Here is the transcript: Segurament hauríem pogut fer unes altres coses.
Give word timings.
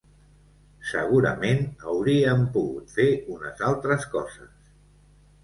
Segurament 0.91 1.61
hauríem 1.91 2.41
pogut 2.57 2.95
fer 2.97 3.07
unes 3.35 3.63
altres 3.69 4.09
coses. 4.17 4.59